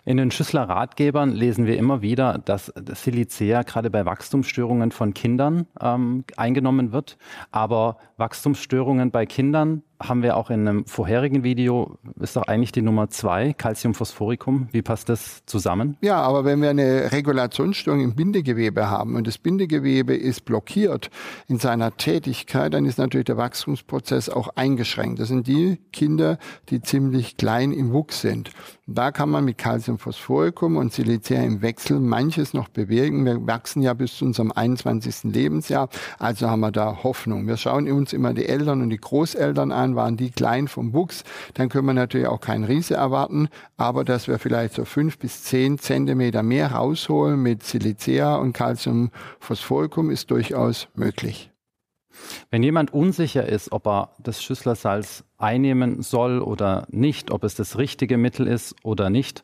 In 0.06 0.18
den 0.18 0.32
Schüssler 0.32 0.63
Ratgebern 0.63 1.32
lesen 1.32 1.66
wir 1.66 1.78
immer 1.78 2.02
wieder, 2.02 2.38
dass 2.38 2.68
Silicea 2.68 3.63
gerade 3.63 3.90
bei 3.90 4.06
Wachstumsstörungen 4.06 4.92
von 4.92 5.13
Kindern 5.13 5.68
ähm, 5.82 6.24
eingenommen 6.38 6.92
wird. 6.92 7.18
Aber 7.52 7.98
Wachstumsstörungen 8.18 9.12
bei 9.12 9.25
Kindern 9.25 9.84
haben 10.07 10.24
wir 10.24 10.38
auch 10.38 10.50
in 10.50 10.67
einem 10.67 10.86
vorherigen 10.86 11.43
Video, 11.43 11.98
ist 12.19 12.36
doch 12.36 12.43
eigentlich 12.43 12.72
die 12.72 12.81
Nummer 12.81 13.10
zwei, 13.10 13.53
Calciumphosphoricum. 13.53 14.67
Wie 14.72 14.81
passt 14.81 15.10
das 15.10 15.45
zusammen? 15.45 15.98
Ja, 16.01 16.22
aber 16.22 16.45
wenn 16.45 16.62
wir 16.62 16.69
eine 16.69 17.12
Regulationsstörung 17.12 18.01
im 18.01 18.15
Bindegewebe 18.15 18.89
haben 18.89 19.15
und 19.15 19.27
das 19.27 19.38
Bindegewebe 19.38 20.15
ist 20.15 20.45
blockiert 20.45 21.10
in 21.48 21.60
seiner 21.60 21.95
Tätigkeit, 21.95 22.74
dann 22.74 22.86
ist 22.86 22.98
natürlich 22.98 23.25
der 23.25 23.38
Wachstumsprozess 23.38 24.29
auch 24.29 24.50
eingeschränkt. 24.55 25.19
Das 25.19 25.29
sind 25.29 25.48
die 25.48 25.79
Kinder, 25.91 26.38
die 26.69 26.81
ziemlich 26.81 27.38
klein 27.38 27.72
im 27.72 27.93
Wuchs 27.93 28.22
sind. 28.22 28.51
Da 28.86 29.12
kann 29.12 29.29
man 29.29 29.45
mit 29.45 29.57
Calciumphosphoricum 29.57 30.75
und 30.75 30.91
Silicea 30.91 31.41
im 31.41 31.62
Wechsel 31.62 32.01
manches 32.01 32.53
noch 32.53 32.67
bewirken. 32.67 33.24
Wir 33.25 33.48
wachsen 33.48 33.81
ja 33.81 33.93
bis 33.93 34.17
zu 34.17 34.25
unserem 34.25 34.51
21. 34.51 35.31
Lebensjahr, 35.33 35.88
also 36.19 36.50
haben 36.50 36.60
wir 36.60 36.72
da 36.72 37.03
Hoffnung. 37.03 37.48
Wir 37.48 37.55
schauen 37.55 37.89
uns 37.89 38.12
immer 38.12 38.33
die 38.33 38.45
Eltern 38.45 38.81
und 38.81 38.89
die 38.89 38.98
Großeltern 38.98 39.72
an, 39.72 39.92
waren 39.95 40.17
die 40.17 40.31
klein 40.31 40.67
vom 40.67 40.93
Wuchs, 40.93 41.23
dann 41.53 41.69
können 41.69 41.88
wir 41.88 41.93
natürlich 41.93 42.27
auch 42.27 42.41
keinen 42.41 42.63
Riese 42.63 42.95
erwarten, 42.95 43.50
aber 43.77 44.03
dass 44.03 44.27
wir 44.27 44.39
vielleicht 44.39 44.73
so 44.73 44.85
fünf 44.85 45.17
bis 45.17 45.43
zehn 45.43 45.77
Zentimeter 45.77 46.43
mehr 46.43 46.71
rausholen 46.71 47.41
mit 47.41 47.63
Silicea 47.63 48.35
und 48.35 48.53
Calciumphosphoricum 48.53 50.09
ist 50.09 50.31
durchaus 50.31 50.88
möglich. 50.95 51.51
Wenn 52.51 52.63
jemand 52.63 52.93
unsicher 52.93 53.47
ist, 53.47 53.71
ob 53.71 53.88
er 53.88 54.09
das 54.19 54.43
Schüsslersalz 54.43 55.23
einnehmen 55.38 56.01
soll 56.01 56.39
oder 56.39 56.85
nicht, 56.89 57.31
ob 57.31 57.43
es 57.43 57.55
das 57.55 57.77
richtige 57.77 58.17
Mittel 58.17 58.47
ist 58.47 58.75
oder 58.83 59.09
nicht, 59.09 59.43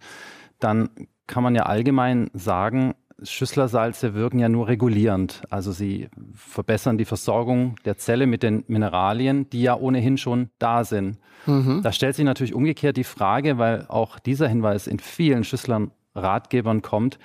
dann 0.59 0.89
kann 1.25 1.43
man 1.43 1.55
ja 1.55 1.63
allgemein 1.63 2.29
sagen, 2.33 2.95
Schüsslersalze 3.23 4.13
wirken 4.13 4.39
ja 4.39 4.49
nur 4.49 4.67
regulierend. 4.67 5.41
Also 5.49 5.71
sie 5.71 6.09
verbessern 6.33 6.97
die 6.97 7.05
Versorgung 7.05 7.75
der 7.85 7.97
Zelle 7.97 8.27
mit 8.27 8.43
den 8.43 8.63
Mineralien, 8.67 9.49
die 9.49 9.61
ja 9.61 9.75
ohnehin 9.75 10.17
schon 10.17 10.49
da 10.59 10.83
sind. 10.83 11.17
Mhm. 11.45 11.81
Da 11.83 11.91
stellt 11.91 12.15
sich 12.15 12.25
natürlich 12.25 12.53
umgekehrt 12.53 12.97
die 12.97 13.03
Frage, 13.03 13.57
weil 13.57 13.85
auch 13.88 14.19
dieser 14.19 14.47
Hinweis 14.47 14.88
in 14.88 14.99
vielen 14.99 15.43
Schüsslern 15.43 15.91
Ratgebern 16.15 16.81
kommt, 16.81 17.19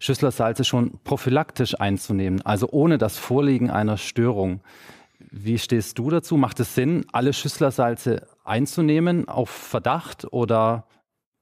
Schüsslersalze 0.00 0.64
schon 0.64 1.00
prophylaktisch 1.02 1.80
einzunehmen, 1.80 2.42
also 2.42 2.68
ohne 2.70 2.98
das 2.98 3.18
Vorliegen 3.18 3.70
einer 3.70 3.96
Störung. 3.96 4.60
Wie 5.18 5.58
stehst 5.58 5.98
du 5.98 6.10
dazu? 6.10 6.36
Macht 6.36 6.60
es 6.60 6.74
Sinn, 6.74 7.04
alle 7.12 7.32
Schüsslersalze 7.32 8.28
einzunehmen 8.44 9.28
auf 9.28 9.50
Verdacht 9.50 10.32
oder 10.32 10.86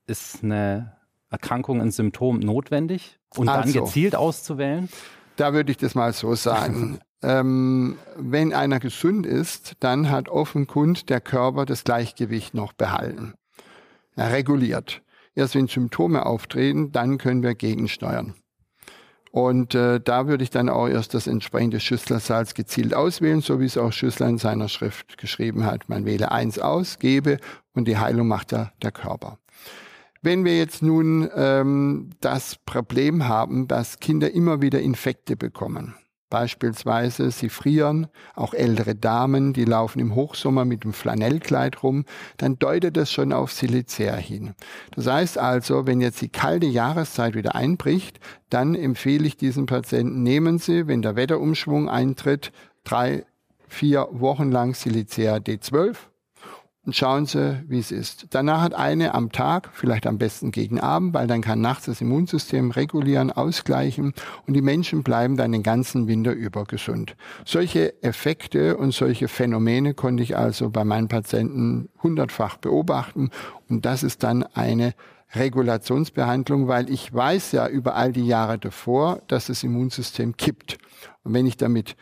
ist 0.07 0.43
eine 0.43 0.97
Erkrankung 1.31 1.81
ein 1.83 1.91
Symptom 1.91 2.39
notwendig? 2.39 3.19
Und 3.39 3.49
also, 3.49 3.73
dann 3.73 3.85
gezielt 3.85 4.15
auszuwählen? 4.15 4.89
Da 5.37 5.53
würde 5.53 5.71
ich 5.71 5.79
das 5.79 5.95
mal 5.95 6.13
so 6.13 6.35
sagen. 6.35 6.99
ähm, 7.23 7.99
wenn 8.17 8.53
einer 8.53 8.81
gesund 8.81 9.27
ist, 9.27 9.75
dann 9.81 10.11
hat 10.11 10.29
offenkundig 10.29 11.07
der 11.07 11.21
Körper 11.21 11.67
das 11.67 11.85
Gleichgewicht 11.85 12.55
noch 12.55 12.73
behalten. 12.73 13.35
Er 14.15 14.33
reguliert. 14.33 15.03
Erst 15.35 15.55
wenn 15.55 15.69
Symptome 15.69 16.25
auftreten, 16.25 16.93
dann 16.93 17.19
können 17.19 17.43
wir 17.43 17.55
gegensteuern. 17.55 18.35
Und 19.37 19.75
äh, 19.75 20.01
da 20.01 20.29
würde 20.29 20.45
ich 20.45 20.49
dann 20.49 20.71
auch 20.71 20.89
erst 20.89 21.13
das 21.13 21.27
entsprechende 21.27 21.79
Schüsslersalz 21.79 22.55
gezielt 22.55 22.95
auswählen, 22.95 23.43
so 23.43 23.61
wie 23.61 23.67
es 23.67 23.77
auch 23.77 23.93
Schüssler 23.93 24.29
in 24.29 24.39
seiner 24.39 24.71
Schrift 24.71 25.19
geschrieben 25.19 25.67
hat. 25.67 25.91
Man 25.91 26.07
wähle 26.07 26.33
eins 26.33 26.59
aus, 26.59 26.99
gebe 26.99 27.37
und 27.75 27.87
die 27.87 27.99
Heilung 27.99 28.29
macht 28.29 28.53
ja 28.53 28.73
der 28.83 28.93
Körper. 28.93 29.39
Wenn 30.23 30.45
wir 30.45 30.57
jetzt 30.57 30.83
nun 30.83 31.29
ähm, 31.35 32.11
das 32.21 32.57
Problem 32.57 33.29
haben, 33.29 33.69
dass 33.69 34.01
Kinder 34.01 34.33
immer 34.33 34.63
wieder 34.63 34.81
Infekte 34.81 35.37
bekommen, 35.37 35.95
Beispielsweise, 36.29 37.31
sie 37.31 37.49
frieren, 37.49 38.09
auch 38.35 38.53
ältere 38.53 38.97
Damen, 38.97 39.53
die 39.53 39.65
laufen 39.65 40.01
im 40.01 40.17
Hochsommer 40.17 40.65
mit 40.65 40.83
dem 40.83 40.93
Flanellkleid 40.93 41.85
rum, 41.85 42.05
dann 42.37 42.59
deutet 42.59 42.97
das 42.97 43.13
schon 43.13 43.33
auf 43.33 43.53
Silicea 43.53 44.17
hin. 44.17 44.55
Das 44.97 45.07
heißt 45.07 45.39
also, 45.39 45.87
wenn 45.87 46.01
jetzt 46.01 46.21
die 46.21 46.29
kalte 46.29 46.67
Jahreszeit 46.67 47.37
wieder 47.37 47.55
einbricht, 47.55 48.19
dann 48.51 48.75
empfehle 48.75 49.25
ich 49.25 49.37
diesen 49.37 49.67
Patienten, 49.67 50.25
nehmen 50.25 50.59
Sie, 50.59 50.89
wenn 50.89 51.01
der 51.01 51.15
Wetterumschwung 51.15 51.89
eintritt, 51.89 52.51
drei, 52.83 53.25
vier 53.69 54.09
Wochen 54.11 54.51
lang 54.51 54.75
Silicea 54.75 55.37
D12 55.37 55.97
und 56.87 56.95
schauen 56.95 57.27
Sie, 57.27 57.63
wie 57.67 57.81
es 57.81 57.91
ist. 57.91 58.29
Danach 58.31 58.63
hat 58.63 58.75
eine 58.75 59.13
am 59.15 59.33
Tag, 59.33 59.71
vielleicht 59.73 60.07
am 60.07 60.19
besten 60.19 60.53
gegen 60.53 60.79
Abend, 60.81 61.15
weil 61.15 61.27
dann 61.27 61.43
kann 61.43 61.61
nachts 61.61 61.87
das 61.87 62.01
Immunsystem 62.01 62.71
regulieren, 62.71 63.33
ausgleichen 63.33 64.15
und 64.47 64.55
die 64.55 64.63
Menschen 64.63 65.03
bleiben 65.03 65.37
dann 65.37 65.51
den 65.51 65.65
ganzen 65.65 66.07
Winter 66.07 66.33
über 66.33 66.65
gesund. 66.65 67.17
Solche 67.45 68.01
Effekte 68.05 68.77
und 68.77 68.93
solche 68.93 69.27
Phänomene 69.27 69.95
konnte 69.95 70.23
ich 70.23 70.37
also 70.37 70.71
bei 70.71 70.85
meinen 70.85 71.09
Patienten 71.09 71.89
hundertfach 72.03 72.57
beobachten 72.57 73.31
und 73.69 73.85
das 73.85 74.05
ist 74.05 74.23
dann 74.23 74.45
eine 74.55 74.95
Regulationsbehandlung, 75.35 76.69
weil 76.69 76.89
ich 76.89 77.13
weiß 77.13 77.51
ja 77.51 77.67
über 77.67 77.97
all 77.97 78.13
die 78.13 78.27
Jahre 78.27 78.59
davor, 78.59 79.23
dass 79.27 79.47
das 79.47 79.65
Immunsystem 79.65 80.37
kippt. 80.37 80.79
Und 81.25 81.35
wenn 81.35 81.47
ich 81.47 81.57
damit 81.57 81.97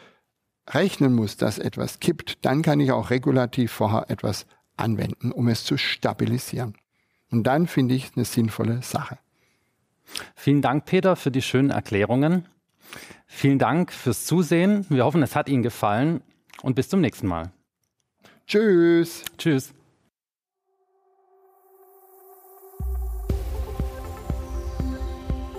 rechnen 0.69 1.15
muss, 1.15 1.39
dass 1.39 1.59
etwas 1.59 2.01
kippt, 2.01 2.45
dann 2.45 2.61
kann 2.61 2.81
ich 2.81 2.93
auch 2.93 3.09
regulativ 3.09 3.73
vorher 3.73 4.11
etwas 4.11 4.47
anwenden, 4.77 5.33
um 5.33 5.49
es 5.49 5.65
zu 5.65 5.77
stabilisieren. 5.77 6.75
Und 7.31 7.45
dann 7.45 7.67
finde 7.67 7.95
ich 7.95 8.13
eine 8.17 8.25
sinnvolle 8.25 8.83
Sache. 8.83 9.19
Vielen 10.35 10.63
Dank, 10.63 10.85
Peter, 10.85 11.17
für 11.17 11.31
die 11.31 11.43
schönen 11.43 11.71
Erklärungen. 11.71 12.47
Vielen 13.27 13.59
Dank 13.59 13.93
fürs 13.93 14.27
Zusehen. 14.27 14.87
Wir 14.89 15.05
hoffen, 15.05 15.23
es 15.23 15.35
hat 15.35 15.49
Ihnen 15.49 15.63
gefallen 15.63 16.23
und 16.63 16.75
bis 16.75 16.89
zum 16.89 17.01
nächsten 17.01 17.27
Mal. 17.27 17.53
Tschüss. 18.47 19.25
Tschüss. 19.39 19.74